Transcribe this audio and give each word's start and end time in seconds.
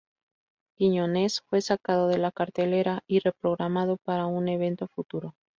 Quiñónez 0.77 1.41
fue 1.45 1.61
sacado 1.61 2.07
de 2.07 2.17
la 2.17 2.31
cartelera 2.31 3.03
y 3.05 3.19
reprogramado 3.19 3.97
para 3.97 4.25
un 4.25 4.47
evento 4.47 4.87
futuro. 4.87 5.35